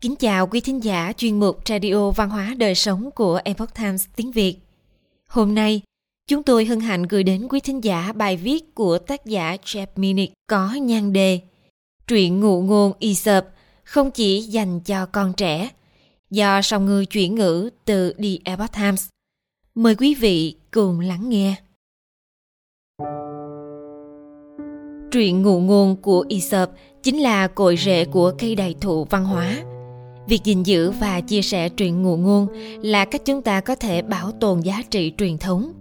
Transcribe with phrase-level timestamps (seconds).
[0.00, 4.06] Kính chào quý thính giả chuyên mục Radio Văn hóa Đời Sống của Epoch Times
[4.16, 4.56] tiếng Việt.
[5.28, 5.82] Hôm nay,
[6.28, 9.86] chúng tôi hân hạnh gửi đến quý thính giả bài viết của tác giả Jeff
[9.96, 11.40] Minnick có nhan đề
[12.06, 13.44] Truyện ngụ ngôn Aesop
[13.84, 15.70] không chỉ dành cho con trẻ,
[16.30, 19.08] do song ngư chuyển ngữ từ The Epoch Times.
[19.74, 21.54] Mời quý vị cùng lắng nghe.
[25.10, 26.70] Truyện ngụ ngôn của Aesop
[27.02, 29.69] chính là cội rễ của cây đại thụ văn hóa.
[30.30, 32.46] Việc gìn giữ và chia sẻ truyện ngụ ngôn
[32.82, 35.72] là cách chúng ta có thể bảo tồn giá trị truyền thống.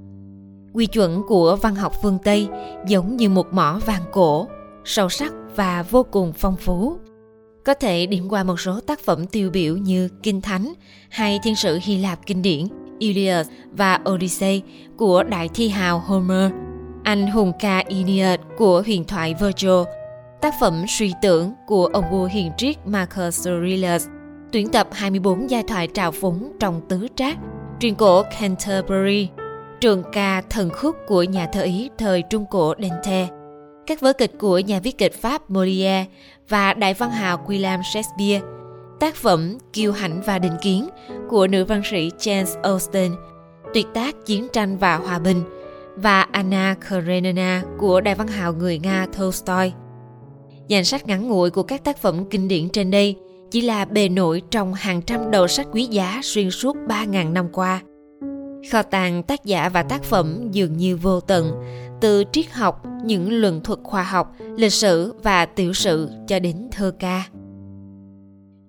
[0.74, 2.48] Quy chuẩn của văn học phương Tây
[2.88, 4.48] giống như một mỏ vàng cổ,
[4.86, 6.98] sâu sắc và vô cùng phong phú.
[7.66, 10.74] Có thể điểm qua một số tác phẩm tiêu biểu như Kinh Thánh
[11.10, 12.68] hay Thiên sử Hy Lạp kinh điển
[13.00, 14.62] Iliad và Odyssey
[14.98, 16.52] của đại thi hào Homer–
[17.04, 19.92] anh hùng ca Iliad của huyền thoại Virgil,
[20.42, 24.08] tác phẩm suy tưởng của ông vua hiền triết Marcus Aurelius,
[24.52, 27.38] tuyển tập 24 giai thoại trào phúng trong tứ trác,
[27.80, 29.28] truyền cổ Canterbury,
[29.82, 33.28] trường ca thần khúc của nhà thơ Ý thời Trung Cổ Dante,
[33.88, 36.06] các vở kịch của nhà viết kịch Pháp Molière
[36.50, 38.42] và đại văn hào William Shakespeare,
[39.00, 40.90] tác phẩm Kiêu hãnh và định kiến
[41.30, 43.12] của nữ văn sĩ Jane Austen,
[43.74, 45.44] tuyệt tác Chiến tranh và Hòa bình–
[46.02, 49.72] và Anna Karenina của đại văn hào người Nga Tolstoy.
[50.68, 53.16] Danh sách ngắn ngủi của các tác phẩm kinh điển trên đây
[53.52, 57.48] chỉ là bề nổi trong hàng trăm đầu sách quý giá xuyên suốt 3.000 năm
[57.52, 57.82] qua.
[58.72, 61.52] Kho tàng tác giả và tác phẩm dường như vô tận,
[62.02, 66.68] từ triết học, những luận thuật khoa học, lịch sử và tiểu sử cho đến
[66.72, 67.24] thơ ca.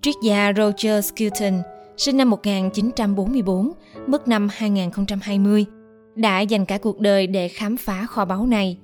[0.02, 1.62] Triết gia Roger Scruton,
[1.96, 3.72] sinh năm 1944,
[4.06, 5.66] mất năm 2020,
[6.14, 8.78] đã dành cả cuộc đời để khám phá kho báu này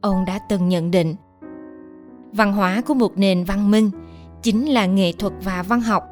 [0.00, 1.14] ông đã từng nhận định
[2.32, 3.90] văn hóa của một nền văn minh
[4.42, 6.04] chính là nghệ thuật và văn học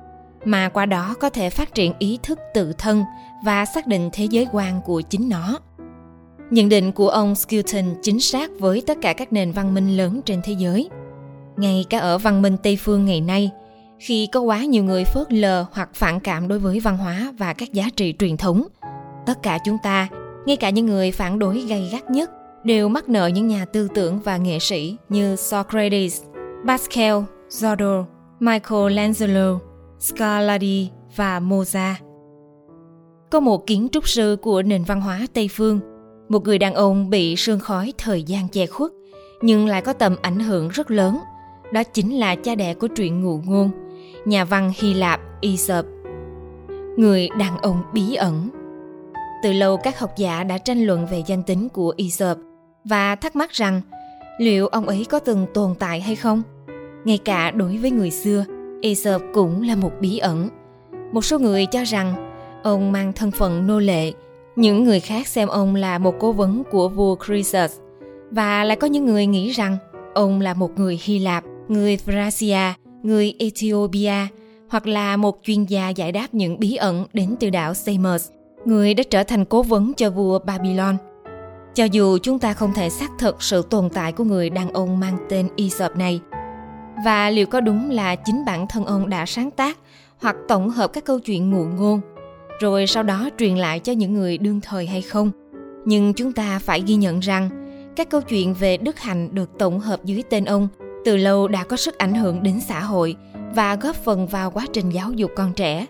[0.45, 3.05] mà qua đó có thể phát triển ý thức tự thân
[3.45, 5.59] và xác định thế giới quan của chính nó.
[6.51, 10.21] Nhận định của ông skilton chính xác với tất cả các nền văn minh lớn
[10.25, 10.89] trên thế giới.
[11.57, 13.51] Ngay cả ở văn minh tây phương ngày nay
[13.99, 17.53] khi có quá nhiều người phớt lờ hoặc phản cảm đối với văn hóa và
[17.53, 18.67] các giá trị truyền thống
[19.27, 20.09] tất cả chúng ta
[20.47, 22.31] ngay cả những người phản đối gay gắt nhất
[22.65, 26.23] đều mắc nợ những nhà tư tưởng và nghệ sĩ như Socrates,
[26.67, 27.19] Pascal,
[27.49, 28.05] Giorgio,
[28.41, 29.59] Michelangelo,
[29.99, 31.95] Scarlatti và Mozart.
[33.31, 35.81] Có một kiến trúc sư của nền văn hóa Tây phương,
[36.29, 38.91] một người đàn ông bị sương khói thời gian che khuất,
[39.43, 41.19] nhưng lại có tầm ảnh hưởng rất lớn.
[41.73, 43.71] Đó chính là cha đẻ của truyện ngụ ngôn,
[44.25, 45.87] nhà văn Hy Lạp Aesop.
[46.97, 48.51] Người đàn ông bí ẩn
[49.43, 52.39] từ lâu các học giả đã tranh luận về danh tính của Aesop
[52.85, 53.81] và thắc mắc rằng
[54.39, 56.43] liệu ông ấy có từng tồn tại hay không?
[57.05, 58.45] Ngay cả đối với người xưa,
[58.83, 60.49] Aesop cũng là một bí ẩn.
[61.13, 64.13] Một số người cho rằng ông mang thân phận nô lệ,
[64.57, 67.79] những người khác xem ông là một cố vấn của vua Croesus
[68.31, 69.77] và lại có những người nghĩ rằng
[70.15, 72.73] ông là một người Hy Lạp, người Thracia,
[73.03, 74.27] người Ethiopia
[74.69, 78.31] hoặc là một chuyên gia giải đáp những bí ẩn đến từ đảo Samos
[78.65, 80.97] người đã trở thành cố vấn cho vua Babylon.
[81.75, 85.01] Cho dù chúng ta không thể xác thực sự tồn tại của người đàn ông
[85.01, 86.21] mang tên Aesop này,
[87.05, 89.79] và liệu có đúng là chính bản thân ông đã sáng tác
[90.21, 92.01] hoặc tổng hợp các câu chuyện ngụ ngôn,
[92.61, 95.31] rồi sau đó truyền lại cho những người đương thời hay không,
[95.85, 97.51] nhưng chúng ta phải ghi nhận rằng
[97.97, 100.69] các câu chuyện về đức hạnh được tổng hợp dưới tên ông
[101.05, 103.17] từ lâu đã có sức ảnh hưởng đến xã hội
[103.55, 105.87] và góp phần vào quá trình giáo dục con trẻ.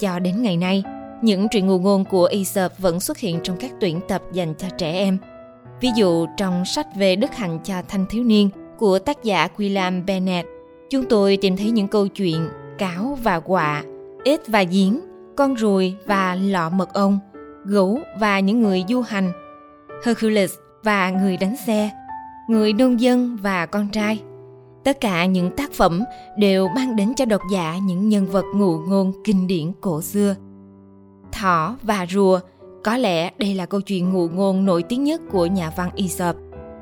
[0.00, 0.84] Cho đến ngày nay,
[1.22, 4.68] những truyện ngụ ngôn của Aesop vẫn xuất hiện trong các tuyển tập dành cho
[4.78, 5.18] trẻ em.
[5.80, 8.48] Ví dụ trong sách về đức hạnh cho thanh thiếu niên
[8.78, 10.48] của tác giả William Bennett,
[10.90, 13.84] chúng tôi tìm thấy những câu chuyện cáo và quạ,
[14.24, 15.00] ếch và giếng,
[15.36, 17.18] con ruồi và lọ mật ong,
[17.64, 19.32] gấu và những người du hành,
[20.04, 21.90] Hercules và người đánh xe,
[22.48, 24.22] người nông dân và con trai.
[24.84, 26.04] Tất cả những tác phẩm
[26.38, 30.34] đều mang đến cho độc giả những nhân vật ngụ ngôn kinh điển cổ xưa–
[31.34, 32.40] thỏ và rùa.
[32.84, 36.36] Có lẽ đây là câu chuyện ngụ ngôn nổi tiếng nhất của nhà văn Aesop.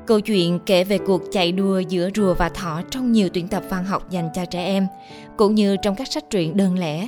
[0.07, 3.63] Câu chuyện kể về cuộc chạy đua giữa rùa và thỏ trong nhiều tuyển tập
[3.69, 4.87] văn học dành cho trẻ em,
[5.37, 7.07] cũng như trong các sách truyện đơn lẻ.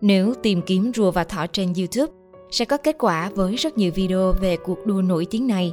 [0.00, 2.12] Nếu tìm kiếm rùa và thỏ trên YouTube,
[2.50, 5.72] sẽ có kết quả với rất nhiều video về cuộc đua nổi tiếng này.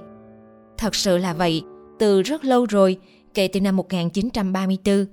[0.78, 1.64] Thật sự là vậy,
[2.00, 2.98] từ rất lâu rồi,
[3.34, 5.06] kể từ năm 1934,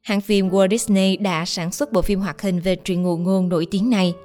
[0.00, 3.48] hãng phim Walt Disney đã sản xuất bộ phim hoạt hình về truyện ngụ ngôn
[3.48, 4.14] nổi tiếng này–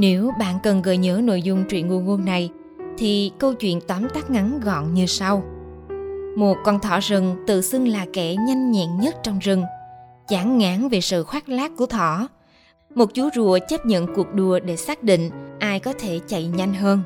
[0.00, 2.50] nếu bạn cần gợi nhớ nội dung truyện ngụ ngôn này,
[2.98, 5.42] thì câu chuyện tóm tắt ngắn gọn như sau.
[6.38, 9.64] Một con thỏ rừng tự xưng là kẻ nhanh nhẹn nhất trong rừng.
[10.28, 12.28] Chán ngán về sự khoác lác của thỏ,
[12.94, 16.74] Một chú rùa chấp nhận cuộc đua để xác định ai có thể chạy nhanh
[16.74, 17.02] hơn.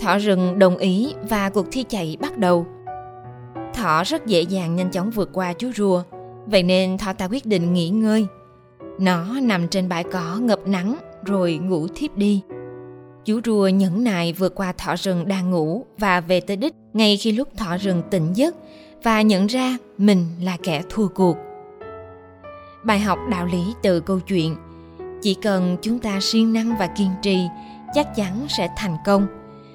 [0.00, 2.66] Thỏ rừng đồng ý và cuộc thi chạy bắt đầu.
[3.74, 6.02] Thỏ rất dễ dàng nhanh chóng vượt qua chú rùa,
[6.46, 8.26] vậy nên thỏ ta quyết định nghỉ ngơi.
[8.98, 12.42] Nó nằm trên bãi cỏ ngập nắng rồi ngủ thiếp đi.
[13.28, 17.16] Chú rùa nhẫn nại vượt qua thỏ rừng đang ngủ và về tới đích ngay
[17.16, 18.54] khi lúc thỏ rừng tỉnh giấc
[19.02, 21.36] và nhận ra mình là kẻ thua cuộc.
[22.84, 24.56] Bài học đạo lý từ câu chuyện
[25.22, 27.38] chỉ cần chúng ta siêng năng và kiên trì
[27.94, 29.26] chắc chắn sẽ thành công.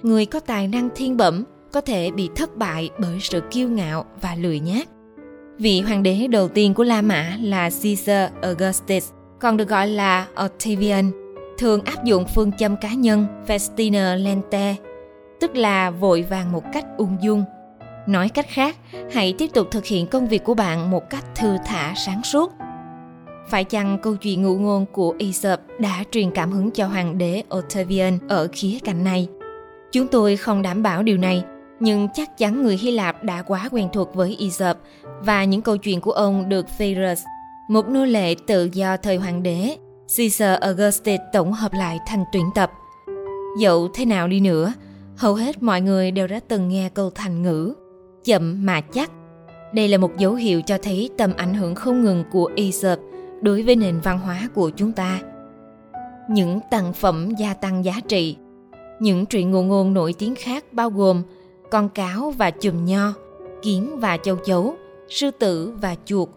[0.02, 4.06] Người có tài năng thiên bẩm có thể bị thất bại bởi sự kiêu ngạo
[4.22, 4.90] và lười nhác.
[5.58, 10.28] Vị hoàng đế đầu tiên của La Mã là Caesar Augustus, còn được gọi là
[10.36, 11.23] Octavian,
[11.64, 14.76] thường áp dụng phương châm cá nhân Festina Lente,
[15.40, 17.44] tức là vội vàng một cách ung dung.
[18.08, 18.76] Nói cách khác,
[19.12, 22.52] hãy tiếp tục thực hiện công việc của bạn một cách thư thả sáng suốt
[23.48, 27.44] phải chăng câu chuyện ngụ ngôn của Aesop đã truyền cảm hứng cho hoàng đế
[27.50, 29.28] Octavian ở khía cạnh này?
[29.92, 31.44] Chúng tôi không đảm bảo điều này,
[31.80, 34.78] nhưng chắc chắn người Hy Lạp đã quá quen thuộc với Aesop
[35.22, 37.24] và những câu chuyện của ông được Phaedrus,
[37.68, 39.78] một nô lệ tự do thời hoàng đế,
[40.18, 42.72] Caesar Augustus tổng hợp lại thành tuyển tập.
[43.60, 44.74] Dẫu thế nào đi nữa,
[45.18, 47.74] hầu hết mọi người đều đã từng nghe câu thành ngữ
[48.24, 49.12] chậm mà chắc.
[49.74, 53.00] Đây là một dấu hiệu cho thấy tầm ảnh hưởng không ngừng của Aesop
[53.42, 55.20] đối với nền văn hóa của chúng ta
[56.30, 58.38] những tặng phẩm gia tăng giá trị
[59.00, 61.24] những truyện ngụ ngôn nổi tiếng khác bao gồm
[61.72, 63.14] con cáo và chùm nho
[63.62, 64.76] kiến và châu chấu
[65.10, 66.30] sư tử và chuột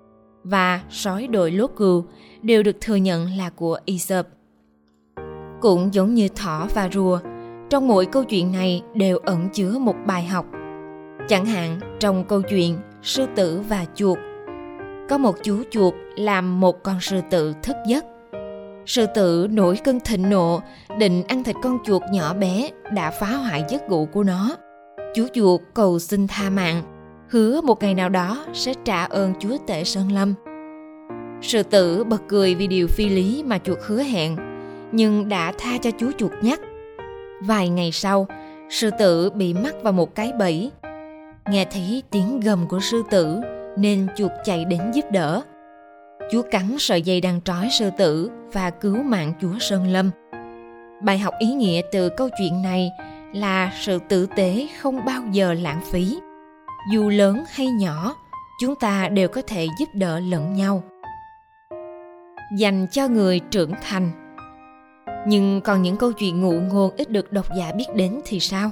[0.49, 2.05] và sói đội lốt cừu
[2.43, 4.27] đều được thừa nhận là của Aesop.
[5.61, 7.19] Cũng giống như thỏ và rùa,
[7.71, 10.47] trong mỗi câu chuyện này đều ẩn chứa một bài học.
[11.29, 14.19] Chẳng hạn trong câu chuyện sư tử và chuột
[15.09, 18.05] có một chú chuột làm một con sư tử thức giấc.
[18.87, 20.61] Sư tử nổi cơn thịnh nộ,
[20.99, 24.57] định ăn thịt con chuột nhỏ bé đã phá hoại giấc ngủ của nó.
[25.15, 26.83] Chú chuột cầu xin tha mạng,
[27.29, 30.35] hứa một ngày nào đó sẽ trả ơn chúa tể Sơn Lâm.
[31.43, 34.37] Sư tử bật cười vì điều phi lý mà chuột hứa hẹn,
[34.93, 36.61] nhưng đã tha cho chú chuột nhắc.
[37.41, 38.27] Vài ngày sau,
[38.71, 40.71] sư tử bị mắc vào một cái bẫy.
[41.51, 43.41] Nghe thấy tiếng gầm của sư tử,
[43.77, 45.43] nên chuột chạy đến giúp đỡ.
[46.33, 50.11] Chúa cắn sợi dây đang trói sư tử và cứu mạng chúa Sơn Lâm.
[51.03, 52.91] Bài học ý nghĩa từ câu chuyện này
[53.33, 56.19] là sự tử tế không bao giờ lãng phí.
[56.89, 58.17] Dù lớn hay nhỏ,
[58.61, 60.83] chúng ta đều có thể giúp đỡ lẫn nhau.
[62.59, 64.11] Dành cho người trưởng thành
[65.27, 68.71] Nhưng còn những câu chuyện ngụ ngôn ít được độc giả biết đến thì sao?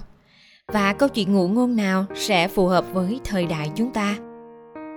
[0.72, 4.16] Và câu chuyện ngụ ngôn nào sẽ phù hợp với thời đại chúng ta?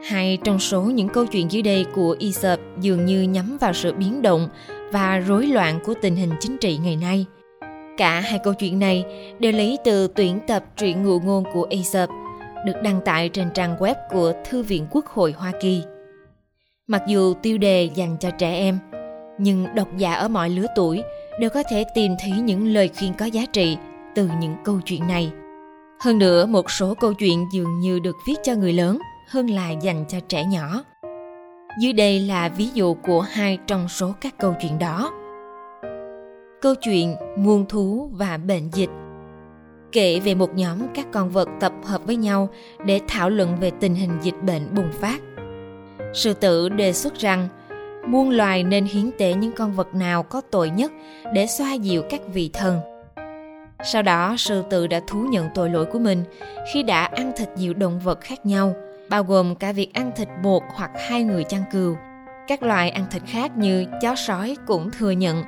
[0.09, 3.93] Hai trong số những câu chuyện dưới đây của Aesop dường như nhắm vào sự
[3.93, 4.49] biến động
[4.91, 7.25] và rối loạn của tình hình chính trị ngày nay.
[7.97, 9.05] Cả hai câu chuyện này
[9.39, 12.09] đều lấy từ tuyển tập truyện ngụ ngôn của Aesop,
[12.65, 15.83] được đăng tải trên trang web của Thư viện Quốc hội Hoa Kỳ.
[16.87, 18.79] Mặc dù tiêu đề dành cho trẻ em,
[19.37, 21.03] nhưng độc giả ở mọi lứa tuổi
[21.39, 23.77] đều có thể tìm thấy những lời khuyên có giá trị
[24.15, 25.31] từ những câu chuyện này.
[25.99, 29.69] Hơn nữa, một số câu chuyện dường như được viết cho người lớn– hơn là
[29.69, 30.83] dành cho trẻ nhỏ.
[31.79, 35.11] Dưới đây là ví dụ của hai trong số các câu chuyện đó.
[36.61, 38.89] Câu chuyện muôn thú và bệnh dịch
[39.91, 42.49] kể về một nhóm các con vật tập hợp với nhau
[42.85, 45.19] để thảo luận về tình hình dịch bệnh bùng phát.
[46.13, 47.47] Sư tử đề xuất rằng
[48.07, 50.91] muôn loài nên hiến tế những con vật nào có tội nhất
[51.33, 52.79] để xoa dịu các vị thần.
[53.83, 56.23] Sau đó, sư tử đã thú nhận tội lỗi của mình
[56.73, 58.73] khi đã ăn thịt nhiều động vật khác nhau–
[59.09, 61.95] bao gồm cả việc ăn thịt một hoặc hai người chăn cừu.
[62.47, 65.43] Các loài ăn thịt khác như chó sói cũng thừa nhận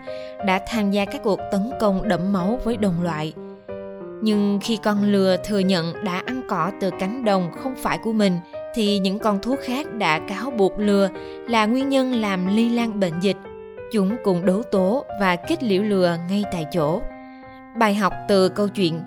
[0.45, 3.33] đã tham gia các cuộc tấn công đẫm máu với đồng loại.
[4.21, 8.13] Nhưng khi con lừa thừa nhận đã ăn cỏ từ cánh đồng không phải của
[8.13, 8.37] mình,
[8.75, 11.09] thì những con thú khác đã cáo buộc lừa
[11.47, 13.37] là nguyên nhân làm lây lan bệnh dịch.
[13.91, 17.01] Chúng cùng đấu tố và kết liễu lừa ngay tại chỗ.
[17.77, 19.01] Bài học từ câu chuyện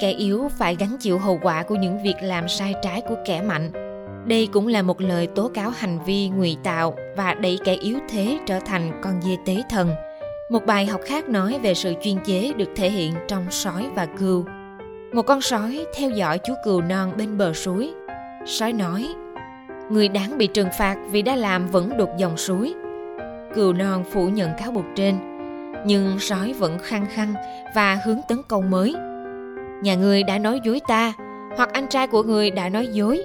[0.00, 3.42] Kẻ yếu phải gánh chịu hậu quả của những việc làm sai trái của kẻ
[3.42, 3.70] mạnh
[4.26, 7.98] đây cũng là một lời tố cáo hành vi ngụy tạo và đẩy kẻ yếu
[8.08, 9.90] thế trở thành con dê tế thần.
[10.48, 14.06] Một bài học khác nói về sự chuyên chế được thể hiện trong sói và
[14.06, 14.44] cừu.
[15.12, 17.92] Một con sói theo dõi chú cừu non bên bờ suối.
[18.44, 19.08] Sói nói,
[19.90, 22.74] người đáng bị trừng phạt vì đã làm vẫn đục dòng suối.
[23.54, 25.16] Cừu non phủ nhận cáo buộc trên,
[25.86, 27.34] nhưng sói vẫn khăng khăng
[27.74, 28.94] và hướng tấn công mới.
[29.82, 31.12] Nhà người đã nói dối ta,
[31.56, 33.24] hoặc anh trai của người đã nói dối,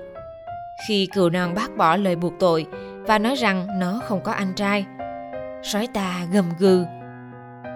[0.88, 2.66] khi cừu non bác bỏ lời buộc tội
[3.08, 4.86] và nói rằng nó không có anh trai.
[5.64, 6.86] sói ta gầm gừ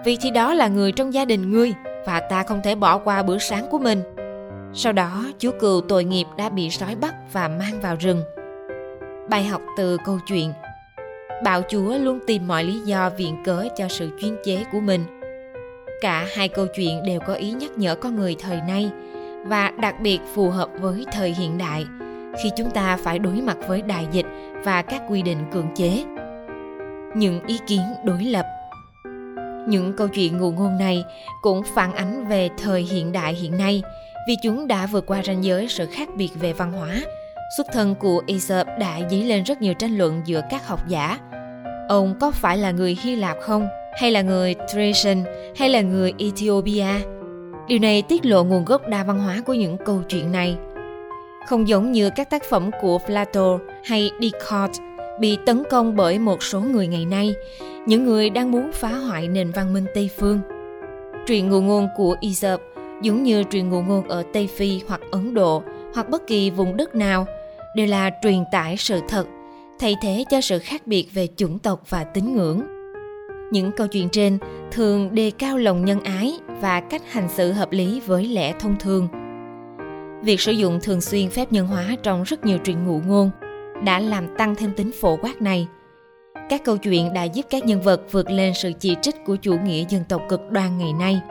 [0.04, 1.72] vì thì đó là người trong gia đình ngươi,
[2.06, 4.02] và ta không thể bỏ qua bữa sáng của mình.
[4.74, 8.22] Sau đó chú cừu tội nghiệp đã bị sói bắt và mang vào rừng.
[9.28, 10.52] Bài học từ câu chuyện.
[11.44, 15.04] Bạo chúa luôn tìm mọi lý do viện cớ cho sự chuyên chế của mình.
[16.00, 18.90] Cả hai câu chuyện đều có ý nhắc nhở con người thời nay,
[19.44, 21.84] và đặc biệt phù hợp với thời hiện đại,
[22.42, 24.26] khi chúng ta phải đối mặt với đại dịch
[24.64, 26.04] và các quy định cưỡng chế.
[27.14, 28.46] Những ý kiến đối lập
[29.66, 31.04] những câu chuyện ngụ ngôn này
[31.42, 33.82] cũng phản ánh về thời hiện đại hiện nay
[34.28, 37.00] vì chúng đã vượt qua ranh giới sự khác biệt về văn hóa.
[37.56, 41.18] Xuất thân của Aesop đã dấy lên rất nhiều tranh luận giữa các học giả.
[41.88, 43.68] Ông có phải là người Hy Lạp không?
[44.00, 45.24] Hay là người Thracian?
[45.56, 46.86] Hay là người Ethiopia?
[47.68, 50.56] Điều này tiết lộ nguồn gốc đa văn hóa của những câu chuyện này.
[51.46, 54.85] Không giống như các tác phẩm của Plato hay Descartes
[55.20, 57.34] bị tấn công bởi một số người ngày nay,
[57.86, 60.40] những người đang muốn phá hoại nền văn minh Tây phương.
[61.26, 62.60] Truyện ngụ ngôn của Aesop
[63.02, 65.62] giống như truyền ngụ ngôn ở Tây Phi hoặc Ấn Độ
[65.94, 67.26] hoặc bất kỳ vùng đất nào
[67.76, 69.26] đều là truyền tải sự thật,
[69.78, 72.62] thay thế cho sự khác biệt về chủng tộc và tín ngưỡng.
[73.52, 74.38] Những câu chuyện trên
[74.72, 78.76] thường đề cao lòng nhân ái và cách hành xử hợp lý với lẽ thông
[78.78, 79.08] thường.
[80.22, 83.30] Việc sử dụng thường xuyên phép nhân hóa trong rất nhiều truyện ngụ ngôn
[83.84, 85.66] đã làm tăng thêm tính phổ quát này.
[86.48, 89.56] Các câu chuyện đã giúp các nhân vật vượt lên sự chỉ trích của chủ
[89.64, 91.20] nghĩa dân tộc cực đoan ngày nay–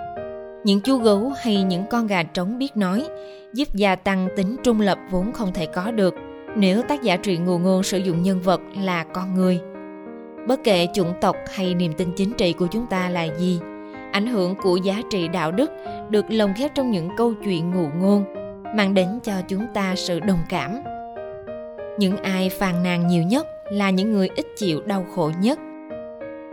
[0.65, 3.05] những chú gấu hay những con gà trống biết nói
[3.53, 6.15] giúp gia tăng tính trung lập vốn không thể có được
[6.55, 9.59] nếu tác giả truyện ngụ ngôn sử dụng nhân vật là con người.
[10.47, 13.59] Bất kể chủng tộc hay niềm tin chính trị của chúng ta là gì,
[14.11, 15.71] ảnh hưởng của giá trị đạo đức
[16.09, 18.23] được lồng ghép trong những câu chuyện ngụ ngôn,
[18.75, 20.83] mang đến cho chúng ta sự đồng cảm
[21.97, 25.59] những ai phàn nàn nhiều nhất là những người ít chịu đau khổ nhất.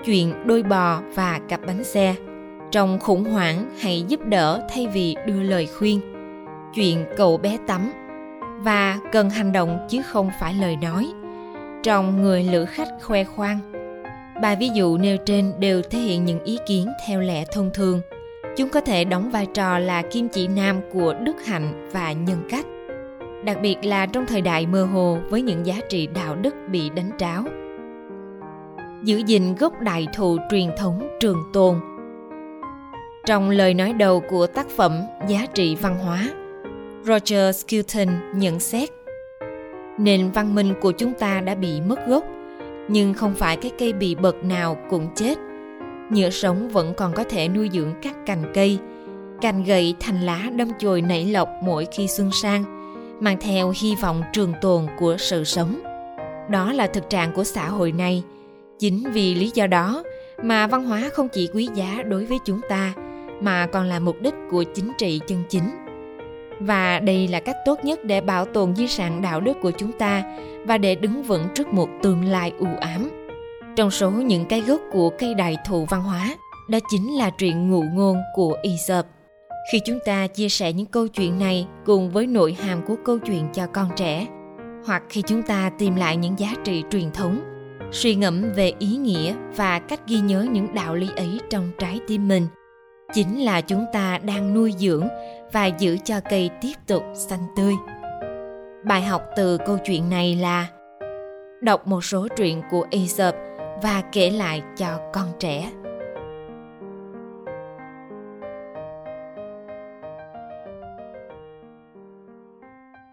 [0.04, 2.14] Chuyện đôi bò và cặp bánh xe.
[2.70, 6.00] Trong khủng hoảng, hãy giúp đỡ thay vì đưa lời khuyên.
[6.74, 7.92] Chuyện cậu bé tắm.
[8.60, 11.12] Và cần hành động chứ không phải lời nói.
[11.82, 13.58] Trong người lữ khách khoe khoang.
[14.42, 18.00] Bài ví dụ nêu trên đều thể hiện những ý kiến theo lẽ thông thường.
[18.56, 22.42] Chúng có thể đóng vai trò là kim chỉ nam của đức hạnh và nhân
[22.50, 22.66] cách
[23.44, 26.90] đặc biệt là trong thời đại mơ hồ với những giá trị đạo đức bị
[26.90, 27.44] đánh tráo.
[29.04, 31.80] Giữ gìn gốc đại thụ truyền thống trường tồn.
[33.26, 36.28] Trong lời nói đầu của tác phẩm Giá trị văn hóa,
[37.04, 38.88] Roger Skilton nhận xét
[39.98, 42.24] Nền văn minh của chúng ta đã bị mất gốc,
[42.88, 45.38] nhưng không phải cái cây bị bật nào cũng chết.
[46.10, 48.78] Nhựa sống vẫn còn có thể nuôi dưỡng các cành cây,
[49.40, 52.81] cành gậy thành lá đâm chồi nảy lọc mỗi khi xuân sang,
[53.22, 55.80] mang theo hy vọng trường tồn của sự sống.
[56.50, 58.22] Đó là thực trạng của xã hội này.
[58.78, 60.02] Chính vì lý do đó
[60.42, 62.92] mà văn hóa không chỉ quý giá đối với chúng ta,
[63.40, 65.70] mà còn là mục đích của chính trị chân chính
[66.60, 69.92] và đây là cách tốt nhất để bảo tồn di sản đạo đức của chúng
[69.92, 70.22] ta
[70.66, 73.10] và để đứng vững trước một tương lai u ám
[73.76, 76.36] trong số những cái gốc của cây đại thụ văn hóa,
[76.68, 79.06] đó chính là truyện ngụ ngôn của Aesop.
[79.72, 83.18] Khi chúng ta chia sẻ những câu chuyện này cùng với nội hàm của câu
[83.18, 84.26] chuyện cho con trẻ,
[84.86, 87.40] hoặc khi chúng ta tìm lại những giá trị truyền thống,
[87.92, 92.00] suy ngẫm về ý nghĩa và cách ghi nhớ những đạo lý ấy trong trái
[92.06, 92.46] tim mình–
[93.12, 95.08] chính là chúng ta đang nuôi dưỡng
[95.52, 97.74] và giữ cho cây tiếp tục xanh tươi.
[98.84, 100.66] Bài học từ câu chuyện này là
[101.62, 103.34] đọc một số truyện của aesop
[103.82, 105.70] và kể lại cho con trẻ.